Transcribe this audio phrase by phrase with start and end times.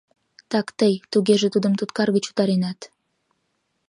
[0.51, 2.79] —Так тый, тугеже, тудым туткар гыч утаренат?